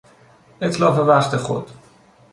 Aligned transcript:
اتلاف 0.61 0.99
وقت 0.99 1.35
خود 1.37 1.71